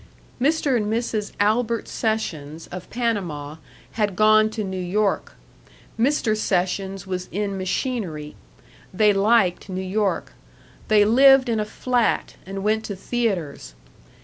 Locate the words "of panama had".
2.71-4.15